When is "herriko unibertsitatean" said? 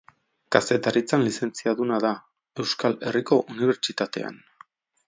3.05-4.43